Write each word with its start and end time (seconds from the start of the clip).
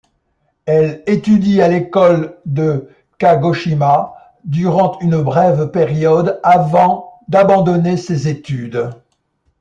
Elle 0.65 1.03
étudie 1.05 1.61
à 1.61 1.67
l'école 1.67 2.39
de 2.47 2.89
Kagoshima 3.19 4.15
durant 4.43 4.97
une 4.97 5.21
brève 5.21 5.69
période 5.69 6.39
avant 6.41 7.19
d'abandonner 7.27 7.97
ses 7.97 8.27
études. 8.27 8.89